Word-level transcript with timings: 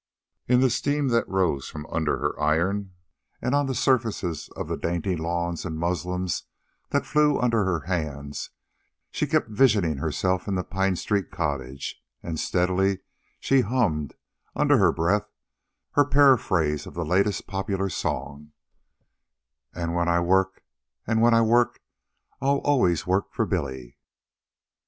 In 0.47 0.61
the 0.61 0.71
steam 0.71 1.09
that 1.09 1.27
arose 1.27 1.69
from 1.69 1.85
under 1.91 2.17
her 2.17 2.39
iron, 2.41 2.93
and 3.39 3.53
on 3.53 3.67
the 3.67 3.75
surfaces 3.75 4.49
of 4.55 4.67
the 4.67 4.75
dainty 4.75 5.15
lawns 5.15 5.63
and 5.63 5.77
muslins 5.77 6.45
that 6.89 7.05
flew 7.05 7.39
under 7.39 7.65
her 7.65 7.81
hands, 7.81 8.49
she 9.11 9.27
kept 9.27 9.49
visioning 9.49 9.97
herself 9.97 10.47
in 10.47 10.55
the 10.55 10.63
Pine 10.63 10.95
Street 10.95 11.29
cottage; 11.29 12.01
and 12.23 12.39
steadily 12.39 13.01
she 13.39 13.61
hummed 13.61 14.15
under 14.55 14.79
her 14.79 14.91
breath 14.91 15.29
her 15.91 16.03
paraphrase 16.05 16.87
of 16.87 16.95
the 16.95 17.05
latest 17.05 17.45
popular 17.45 17.87
song: 17.87 18.53
"And 19.71 19.93
when 19.93 20.07
I 20.07 20.19
work, 20.19 20.63
and 21.05 21.21
when 21.21 21.35
I 21.35 21.43
work, 21.43 21.79
I'll 22.41 22.57
always 22.63 23.05
work 23.05 23.31
for 23.35 23.45
Billy." 23.45 23.97